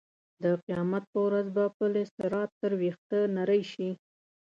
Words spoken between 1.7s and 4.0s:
پل صراط تر وېښته نرۍ شي.